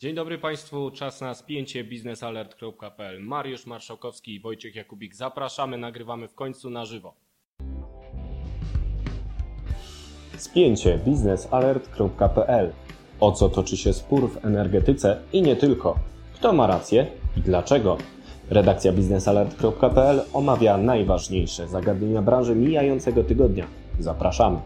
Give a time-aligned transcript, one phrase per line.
[0.00, 3.22] Dzień dobry Państwu, czas na spięcie biznesalert.pl.
[3.22, 5.14] Mariusz Marszałkowski i Wojciech Jakubik.
[5.14, 7.14] Zapraszamy, nagrywamy w końcu na żywo.
[10.36, 12.72] Spięcie biznesalert.pl.
[13.20, 15.98] O co toczy się spór w energetyce i nie tylko?
[16.34, 17.06] Kto ma rację
[17.36, 17.98] i dlaczego?
[18.50, 23.66] Redakcja biznesalert.pl omawia najważniejsze zagadnienia branży mijającego tygodnia.
[23.98, 24.58] Zapraszamy.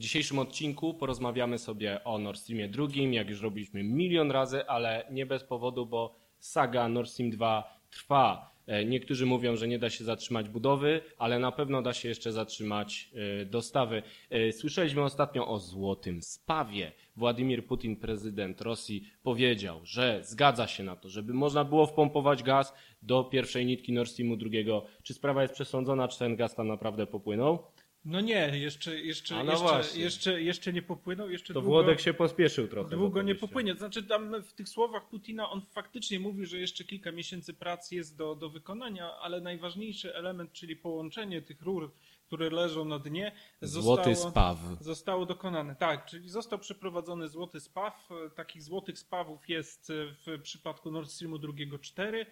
[0.00, 5.06] W dzisiejszym odcinku porozmawiamy sobie o Nord Streamie drugim, jak już robiliśmy milion razy, ale
[5.10, 8.50] nie bez powodu, bo saga Nord Stream 2 trwa.
[8.66, 12.32] E, Niektórzy mówią, że nie da się zatrzymać budowy, ale na pewno da się jeszcze
[12.32, 13.10] zatrzymać
[13.42, 14.02] e, dostawy.
[14.30, 16.92] E, Słyszeliśmy ostatnio o złotym spawie.
[17.16, 22.74] Władimir Putin, prezydent Rosji, powiedział, że zgadza się na to, żeby można było wpompować gaz
[23.02, 24.86] do pierwszej nitki Nord Streamu drugiego.
[25.02, 27.58] Czy sprawa jest przesądzona, czy ten gaz tam naprawdę popłynął?
[28.04, 32.14] No nie, jeszcze, jeszcze, no jeszcze, jeszcze, jeszcze nie popłynął, jeszcze To długo, Włodek się
[32.14, 32.96] pospieszył trochę.
[32.96, 33.74] długo nie popłynie.
[33.74, 38.16] Znaczy tam w tych słowach Putina on faktycznie mówił, że jeszcze kilka miesięcy prac jest
[38.16, 41.92] do, do wykonania, ale najważniejszy element, czyli połączenie tych rur,
[42.26, 44.58] które leżą na dnie, Złoty zostało, spaw.
[44.80, 45.76] zostało dokonane.
[45.76, 48.08] Tak, czyli został przeprowadzony złoty spaw.
[48.34, 49.92] Takich złotych spawów jest
[50.26, 52.26] w przypadku Nord Streamu drugiego 4.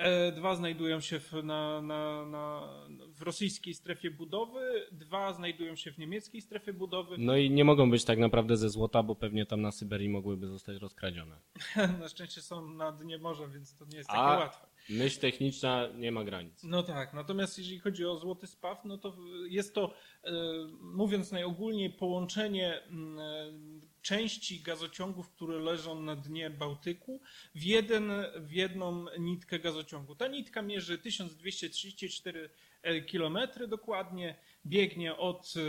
[0.00, 2.68] E, Dwa znajdują się w, na, na, na,
[3.14, 7.16] w rosyjskiej strefie budowy, dwa znajdują się w niemieckiej strefie budowy.
[7.18, 10.46] No i nie mogą być tak naprawdę ze złota, bo pewnie tam na Syberii mogłyby
[10.46, 11.36] zostać rozkradzione.
[12.00, 14.66] Na szczęście są na dnie morza, więc to nie jest takie A- łatwe.
[14.90, 16.64] Myśl techniczna nie ma granic.
[16.64, 19.16] No tak, natomiast jeżeli chodzi o złoty spaw, no to
[19.48, 20.30] jest to, e,
[20.80, 27.20] mówiąc najogólniej, połączenie mm, części gazociągów, które leżą na dnie Bałtyku,
[27.54, 30.14] w, jeden, w jedną nitkę gazociągu.
[30.14, 32.50] Ta nitka mierzy 1234
[33.12, 35.60] km dokładnie, biegnie od e,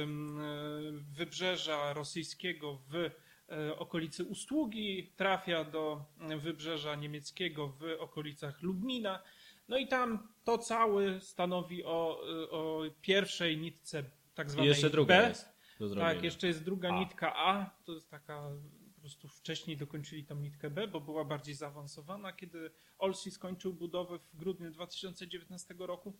[1.11, 6.05] wybrzeża rosyjskiego w e, okolicy Ustługi, trafia do
[6.37, 9.23] wybrzeża niemieckiego w okolicach Lubmina.
[9.67, 12.21] No i tam to całe stanowi o,
[12.51, 14.03] o pierwszej nitce
[14.35, 15.27] tak I zwanej jeszcze druga B.
[15.29, 16.13] jest do zrobienia.
[16.13, 16.99] Tak, jeszcze jest druga A.
[16.99, 18.49] nitka A, to jest taka,
[18.95, 24.19] po prostu wcześniej dokończyli tą nitkę B, bo była bardziej zaawansowana, kiedy Olsi skończył budowę
[24.19, 26.13] w grudniu 2019 roku.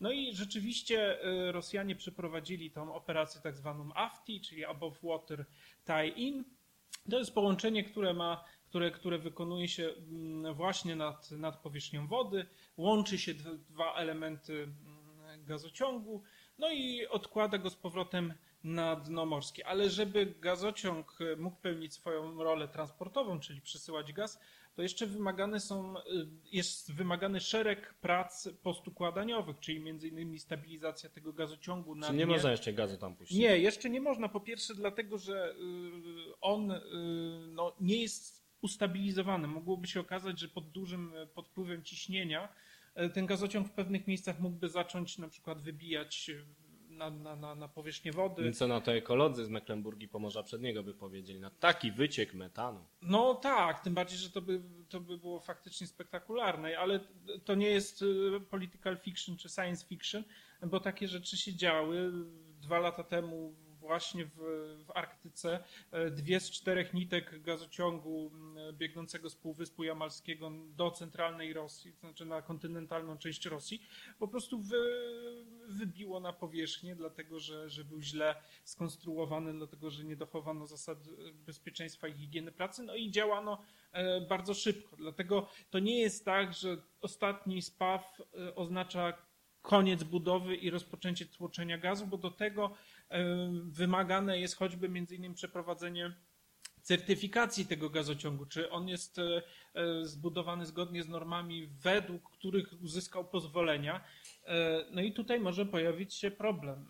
[0.00, 5.44] No i rzeczywiście y, Rosjanie przeprowadzili tą operację tak zwaną AFTI, czyli Above Water
[5.84, 6.44] Tie-In.
[7.10, 12.46] To jest połączenie, które ma które, które wykonuje się mm, właśnie nad, nad powierzchnią wody,
[12.76, 16.22] łączy się dwa elementy mm, gazociągu,
[16.58, 18.34] no i odkłada go z powrotem
[18.66, 19.66] na dno morskie.
[19.66, 24.40] Ale żeby gazociąg e, mógł pełnić swoją rolę transportową, czyli przesyłać gaz,
[24.74, 26.02] to jeszcze wymagane są, y,
[26.52, 32.34] jest wymagany szereg prac postukładaniowych, czyli między innymi stabilizacja tego gazociągu na Czy nie dnie.
[32.34, 33.38] można jeszcze gazu tam puścić?
[33.38, 34.28] Nie, jeszcze nie można.
[34.28, 36.72] Po pierwsze, dlatego, że y, on
[37.52, 39.48] no, nie jest ustabilizowany.
[39.48, 42.48] Mogłoby się okazać, że pod dużym e, pod wpływem ciśnienia
[42.94, 46.65] e, ten gazociąg w pewnych miejscach mógłby zacząć na przykład wybijać e,
[46.96, 48.52] na, na, na, powierzchnię wody.
[48.52, 51.40] Co na to ekolodzy z Mecklenburgii Pomorza Przedniego by powiedzieli?
[51.40, 52.84] Na taki wyciek metanu.
[53.02, 57.00] No tak, tym bardziej, że to by, to by było faktycznie spektakularne, ale
[57.44, 58.04] to nie jest
[58.36, 60.24] e, political fiction czy science fiction,
[60.62, 62.12] bo takie rzeczy się działy
[62.60, 63.54] dwa lata temu
[63.86, 64.36] właśnie w,
[64.86, 65.64] w Arktyce.
[65.92, 72.00] E, Dwie z czterech nitek gazociągu m, biegnącego z Półwyspu Jamalskiego do centralnej Rosji, to
[72.00, 73.82] znaczy na kontynentalną część Rosji,
[74.18, 74.76] po prostu wy,
[75.96, 78.34] wybiło na powierzchnię, dlatego że, że był źle
[78.64, 83.58] skonstruowany, dlatego że nie dochowano zasad e, bezpieczeństwa i higieny pracy, no i działano
[83.92, 84.96] e, bardzo szybko.
[84.96, 89.12] Dlatego to nie jest tak, że ostatni spaw e, oznacza
[89.62, 92.74] koniec budowy i rozpoczęcie tłoczenia gazu, bo do tego
[93.62, 96.14] wymagane jest choćby między innymi przeprowadzenie
[96.82, 99.20] certyfikacji tego gazociągu, czy on jest
[100.02, 104.04] zbudowany zgodnie z normami, według których uzyskał pozwolenia.
[104.46, 106.86] E, No i tutaj może pojawić się problem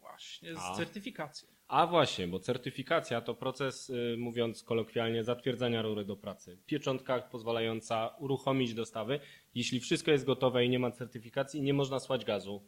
[0.00, 0.74] właśnie z A.
[0.74, 1.48] certyfikacją.
[1.68, 6.58] A właśnie, bo certyfikacja to proces, y, mówiąc kolokwialnie, zatwierdzania rury do pracy.
[6.66, 9.20] Pieczątka pozwalająca uruchomić dostawy.
[9.54, 12.62] Jeśli wszystko jest gotowe i nie ma certyfikacji, nie można słać gazu.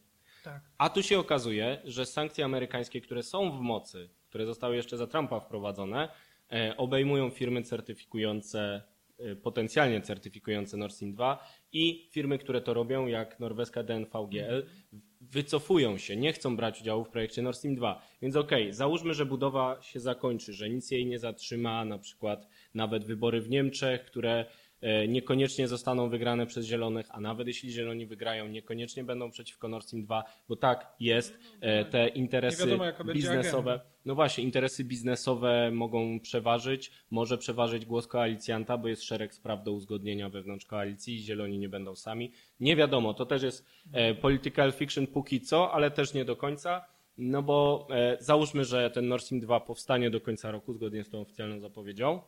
[0.45, 0.63] Tak.
[0.79, 5.07] A tu się okazuje, że sankcje amerykańskie, które są w mocy, które zostały jeszcze za
[5.07, 6.09] Trumpa wprowadzone,
[6.53, 8.83] e, obejmują firmy certyfikujące,
[9.43, 14.67] potencjalnie certyfikujące Nord Stream 2 i firmy, które to robią, jak norweska DNVGL,
[15.21, 18.03] wycofują się, nie chcą brać udziału w projekcie Nord Stream 2.
[18.23, 23.05] Więc okej, załóżmy, że budowa się zakończy, że nic jej nie zatrzyma, na przykład nawet
[23.05, 24.47] wybory w Niemczech, które
[25.09, 30.05] niekoniecznie zostaną wygrane przez Zielonych, a nawet jeśli Zieloni wygrają, niekoniecznie będą przeciwko Nord Stream
[30.05, 32.85] 2, bo tak jest, e, te interesy wiadomo,
[33.15, 39.65] biznesowe, no właśnie, interesy biznesowe mogą przeważyć, może przeważyć głos koalicjanta, bo jest szereg spraw
[39.65, 42.33] do uzgodnienia wewnątrz koalicji i Zieloni nie będą sami.
[42.61, 46.85] Nie wiadomo, to też jest e, political fiction póki co, ale też nie do końca.
[47.19, 51.11] No bo e, załóżmy, że ten Nord Stream 2 powstanie do końca roku, zgodnie z
[51.11, 52.21] tą oficjalną zapowiedzią.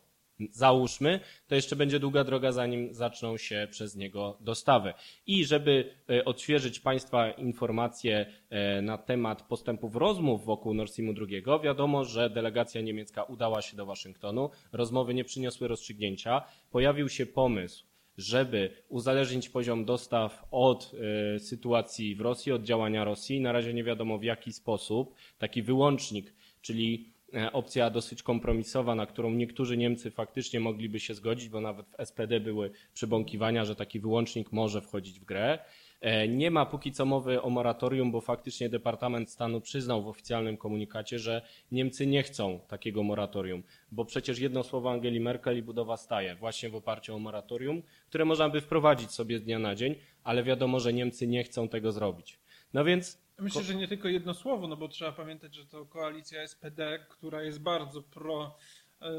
[0.50, 4.94] Załóżmy, to jeszcze będzie długa droga, zanim zaczną się przez niego dostawy.
[5.26, 11.58] I żeby e, odświeżyć Państwa informacje e, na temat postępów rozmów wokół Nord Streamu 2,
[11.58, 14.50] wiadomo, że delegacja niemiecka udała się do Waszyngtonu.
[14.72, 16.42] Rozmowy nie przyniosły rozstrzygnięcia.
[16.70, 17.84] Pojawił się pomysł,
[18.18, 20.92] żeby uzależnić poziom dostaw od
[21.34, 23.40] e, sytuacji w Rosji, od działania Rosji.
[23.40, 25.14] Na razie nie wiadomo w jaki sposób.
[25.38, 27.12] Taki wyłącznik, czyli
[27.52, 32.40] opcja dosyć kompromisowa, na którą niektórzy Niemcy faktycznie mogliby się zgodzić, bo nawet w SPD
[32.40, 35.58] były przybąkiwania, że taki wyłącznik może wchodzić w grę.
[36.00, 40.56] E, Nie ma póki co mowy o moratorium, bo faktycznie Departament Stanu przyznał w oficjalnym
[40.56, 41.42] komunikacie, że
[41.72, 46.70] Niemcy nie chcą takiego moratorium, bo przecież jedno słowo Angeli Merkel i budowa staje właśnie
[46.70, 49.94] w oparciu o moratorium, które można by wprowadzić sobie z dnia na dzień,
[50.24, 52.38] ale wiadomo, że Niemcy nie chcą tego zrobić.
[52.74, 56.48] No więc Myślę, że nie tylko jedno słowo, no bo trzeba pamiętać, że to koalicja
[56.48, 58.56] SPD, która jest bardzo pro,
[59.02, 59.10] e,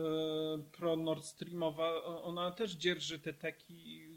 [0.72, 4.08] pro Nord Streamowa, ona też dzierży te teki,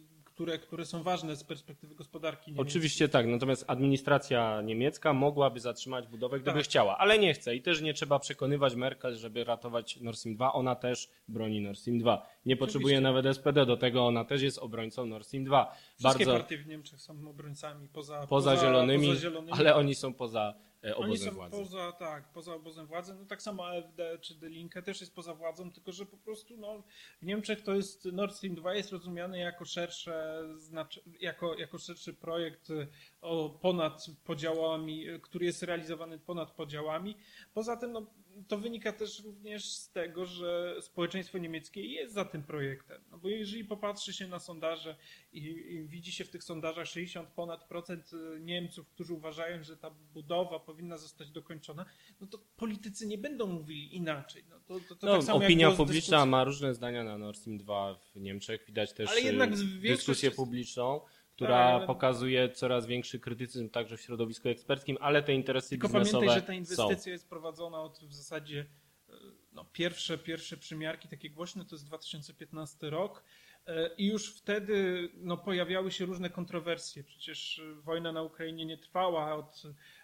[0.43, 2.71] które, które są ważne z perspektywy gospodarki niemieckiej.
[2.71, 6.65] Oczywiście tak, natomiast administracja niemiecka mogłaby zatrzymać budowę, gdyby Tak.
[6.65, 10.53] chciała, ale nie chce i też nie trzeba przekonywać Merkel, żeby ratować Nord Stream 2.
[10.53, 12.27] Ona też broni Nord Stream 2.
[12.47, 15.75] Nie potrzebuje nawet SPD do tego, ona też jest obrońcą Nord Stream 2.
[15.99, 19.53] Wszystkie Bardzo partie w Niemczech są obrońcami poza, poza, zielonymi, poza zielonymi.
[19.53, 21.57] ale oni są poza e, Oni obozem są władzy.
[21.57, 23.15] poza, tak, poza obozem władzy.
[23.15, 26.57] No tak samo AfD czy De Linke też jest poza władzą, tylko że po prostu
[26.57, 26.83] no,
[27.23, 32.15] w Niemczech to jest Nord Stream 2 jest rozumiany jako szersze, znaczy, jako, jako szerszy
[32.15, 32.89] projekt y,
[33.21, 37.17] o, ponad podziałami, który jest realizowany ponad podziałami.
[37.55, 38.07] Poza tym no,
[38.49, 43.03] to wynika też również z tego, że społeczeństwo niemieckie jest za tym projektem.
[43.11, 44.97] No bo jeżeli popatrzy się na sondaże
[45.33, 49.77] i, i widzi się w tych sondażach 60 ponad procent y, Niemców, którzy uważają, że
[49.77, 51.85] ta budowa powinna zostać dokończona,
[52.21, 54.45] no to politycy nie będą mówili inaczej.
[54.51, 57.59] No to, to, to No, tak samo opinia publiczna ma różne zdania na Nord Stream
[57.59, 58.65] 2 w Niemczech.
[58.67, 61.01] Widać też Ale jednak e, większość dyskusję publiczną,
[61.43, 66.27] która Tak, pokazuje coraz większy krytycyzm także w środowisku eksperckim, ale te interesy Tylko biznesowe
[66.27, 66.83] pamiętaj, że ta są.
[66.85, 68.67] inwestycja jest prowadzona od w zasadzie
[69.09, 69.13] e,
[69.53, 73.25] no, pierwsze, pierwsze przymiarki takie głośne to jest 2015 rok
[73.67, 77.05] e, i już wtedy no, pojawiały się różne kontrowersje.
[77.05, 79.63] Przecież e, wojna na Ukrainie nie trwała od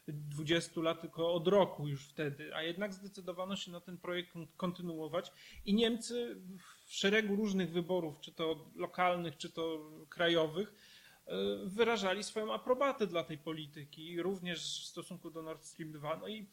[0.09, 4.47] 20 lat, tylko od roku już wtedy, a jednak zdecydowano się na ten projekt kon-
[4.57, 5.33] kontynuować
[5.65, 6.37] i Niemcy
[6.87, 10.75] w szeregu różnych wyborów, czy to lokalnych, czy to krajowych,
[11.65, 16.17] wyrażali swoją aprobatę dla tej polityki, również w stosunku do Nord Stream 2.
[16.17, 16.47] No i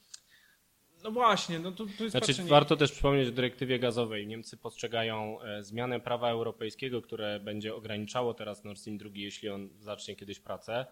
[1.04, 2.50] no właśnie, no to, to jest Znaczy, patrzenie.
[2.50, 4.28] warto też przypomnieć o dyrektywie gazowej.
[4.28, 9.70] Niemcy postrzegają e, zmianę prawa europejskiego, które będzie ograniczało teraz Nord Stream 2, jeśli on
[9.80, 10.86] zacznie kiedyś pracę,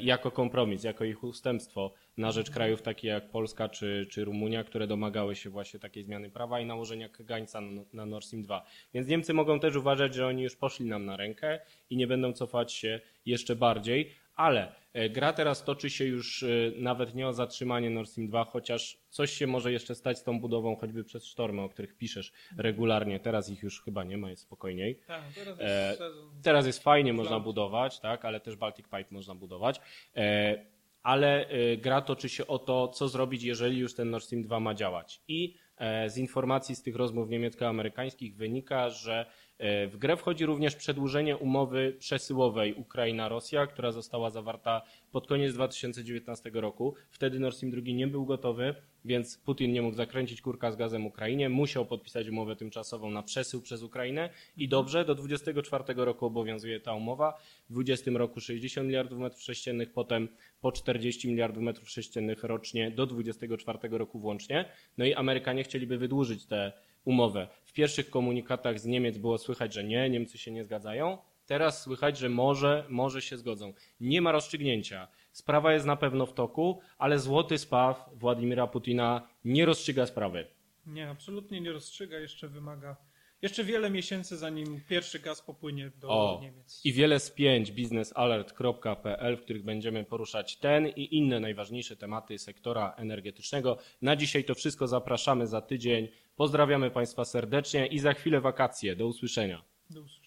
[0.00, 4.86] jako kompromis, jako ich ustępstwo na rzecz krajów takich jak Polska czy, czy Rumunia, które
[4.86, 8.66] domagały się właśnie takiej zmiany prawa i nałożenia kagańca na, na Nord Stream 2.
[8.94, 12.32] Więc Niemcy mogą też uważać, że oni już poszli nam na rękę i nie będą
[12.32, 16.46] cofać się jeszcze bardziej, ale e, gra teraz toczy się już e,
[16.76, 20.40] nawet nie o zatrzymanie Nord Stream 2, chociaż coś się może jeszcze stać z tą
[20.40, 23.20] budową, choćby przez sztormy, o których piszesz regularnie.
[23.20, 25.00] Teraz ich już chyba nie ma, jest spokojniej.
[25.06, 26.42] Tak, teraz E, jest sezon.
[26.42, 27.42] Teraz jest fajnie, można Plan.
[27.42, 29.80] budować, tak, ale też Baltic Pipe można budować.
[30.16, 30.64] E,
[31.02, 34.60] ale e, gra toczy się o to, co zrobić, jeżeli już ten Nord Stream 2
[34.60, 35.22] ma działać.
[35.28, 39.26] I e, z informacji z tych rozmów niemiecko-amerykańskich wynika, że e,
[39.62, 46.94] w grę wchodzi również przedłużenie umowy przesyłowej Ukraina-Rosja, która została zawarta pod koniec 2019 roku.
[47.10, 48.74] Wtedy Nord Stream 2 nie był gotowy,
[49.04, 53.62] więc Putin nie mógł zakręcić kurka z gazem Ukrainie, musiał podpisać umowę tymczasową na przesył
[53.62, 57.38] przez Ukrainę i dobrze, do 24 roku obowiązuje ta umowa,
[57.68, 60.28] w 20 roku 60 miliardów metrów sześciennych, potem
[60.60, 64.64] po 40 miliardów metrów sześciennych rocznie do 24 roku włącznie.
[64.98, 66.72] No i Amerykanie chcieliby wydłużyć tę
[67.04, 67.48] umowę.
[67.64, 71.18] W pierwszych komunikatach z Niemiec było słychać, że nie, Niemcy się nie zgadzają.
[71.46, 73.72] Teraz słychać, że może, może się zgodzą.
[74.00, 75.08] Nie ma rozstrzygnięcia.
[75.32, 80.46] Sprawa jest na pewno w toku, ale złoty spaw Władimira Putina nie rozstrzyga sprawy.
[80.86, 82.96] Nie, absolutnie nie rozstrzyga, jeszcze wymaga
[83.42, 86.80] jeszcze wiele miesięcy, zanim pierwszy gaz popłynie do O, Niemiec.
[86.84, 93.78] i wiele spięć biznesalert.pl, w których będziemy poruszać ten i inne najważniejsze tematy sektora energetycznego.
[94.02, 94.86] Na dzisiaj to wszystko.
[94.86, 96.08] Zapraszamy za tydzień.
[96.36, 98.96] Pozdrawiamy Państwa serdecznie i za chwilę wakacje.
[98.96, 99.62] Do usłyszenia.
[99.90, 100.19] Do usłyszenia.